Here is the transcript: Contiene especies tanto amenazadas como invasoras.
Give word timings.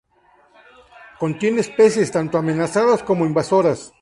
Contiene 1.19 1.61
especies 1.61 2.09
tanto 2.11 2.39
amenazadas 2.39 3.03
como 3.03 3.23
invasoras. 3.23 3.93